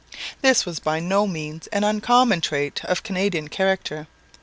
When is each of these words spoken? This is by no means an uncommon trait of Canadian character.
This 0.41 0.65
is 0.65 0.79
by 0.79 0.99
no 0.99 1.27
means 1.27 1.67
an 1.67 1.83
uncommon 1.83 2.41
trait 2.41 2.83
of 2.85 3.03
Canadian 3.03 3.49
character. 3.49 4.07